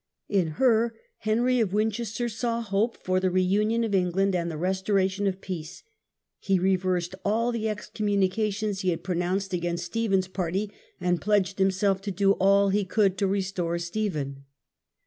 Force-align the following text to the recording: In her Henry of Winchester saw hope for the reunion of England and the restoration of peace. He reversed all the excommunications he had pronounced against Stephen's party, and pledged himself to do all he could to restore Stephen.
In 0.29 0.47
her 0.57 0.95
Henry 1.19 1.59
of 1.59 1.73
Winchester 1.73 2.27
saw 2.27 2.63
hope 2.63 2.97
for 2.97 3.19
the 3.19 3.29
reunion 3.29 3.83
of 3.83 3.93
England 3.93 4.33
and 4.35 4.49
the 4.49 4.57
restoration 4.57 5.27
of 5.27 5.41
peace. 5.41 5.83
He 6.39 6.57
reversed 6.57 7.13
all 7.23 7.51
the 7.51 7.69
excommunications 7.69 8.79
he 8.81 8.89
had 8.89 9.03
pronounced 9.03 9.53
against 9.53 9.85
Stephen's 9.85 10.27
party, 10.27 10.71
and 10.99 11.21
pledged 11.21 11.59
himself 11.59 12.01
to 12.01 12.11
do 12.11 12.31
all 12.31 12.69
he 12.69 12.83
could 12.83 13.15
to 13.19 13.27
restore 13.27 13.77
Stephen. 13.77 14.45